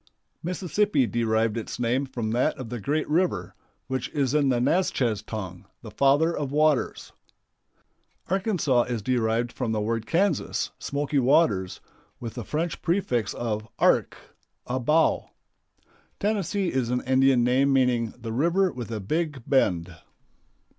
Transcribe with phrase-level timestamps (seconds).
[0.41, 3.53] Mississippi derived its name from that of the great river,
[3.85, 7.11] which is in the Natchez tongue "The Father of Waters."
[8.27, 11.81] Arkansas is derived from the word Kansas, "smoky waters,"
[12.19, 14.17] with the French prefix of "ark,"
[14.65, 15.29] a bow.
[16.19, 19.95] Tennessee is an Indian name, meaning "the river with a big bend."